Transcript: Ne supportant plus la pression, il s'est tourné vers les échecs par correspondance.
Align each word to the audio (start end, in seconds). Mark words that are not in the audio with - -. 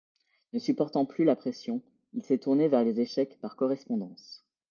Ne 0.53 0.57
supportant 0.57 1.05
plus 1.05 1.25
la 1.25 1.35
pression, 1.35 1.83
il 2.15 2.23
s'est 2.23 2.39
tourné 2.39 2.67
vers 2.67 2.83
les 2.83 2.99
échecs 3.01 3.37
par 3.39 3.55
correspondance. 3.55 4.43